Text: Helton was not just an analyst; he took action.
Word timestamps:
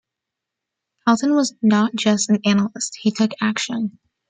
Helton 1.07 1.35
was 1.35 1.53
not 1.61 1.93
just 1.93 2.31
an 2.31 2.39
analyst; 2.43 2.97
he 3.03 3.11
took 3.11 3.33
action. 3.39 3.99